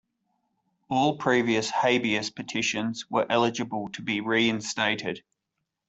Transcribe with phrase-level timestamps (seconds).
[0.89, 5.21] All previous "habeas" petitions were eligible to be re-instated.